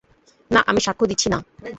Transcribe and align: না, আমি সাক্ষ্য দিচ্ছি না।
না, 0.51 0.59
আমি 0.67 0.79
সাক্ষ্য 0.81 1.05
দিচ্ছি 1.05 1.27
না। 1.29 1.37